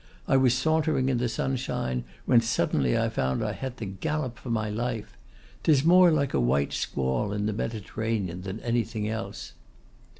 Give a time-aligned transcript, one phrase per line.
[0.27, 4.49] I was sauntering in the sunshine, when suddenly I found I had to gallop for
[4.49, 5.15] my life.
[5.61, 9.53] 'Tis more like a white squall in the Mediterranean than anything else.